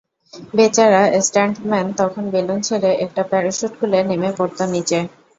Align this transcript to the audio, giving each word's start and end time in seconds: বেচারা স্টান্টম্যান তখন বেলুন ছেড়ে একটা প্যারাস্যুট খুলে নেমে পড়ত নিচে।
বেচারা 0.53 1.01
স্টান্টম্যান 1.21 1.85
তখন 1.99 2.23
বেলুন 2.33 2.59
ছেড়ে 2.61 2.91
একটা 3.05 3.21
প্যারাস্যুট 3.29 3.71
খুলে 3.79 3.99
নেমে 4.09 4.29
পড়ত 4.37 4.59
নিচে। 4.73 4.99